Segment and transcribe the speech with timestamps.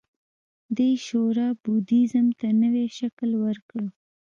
[0.77, 3.81] دې شورا بودیزم ته نوی شکل ورکړ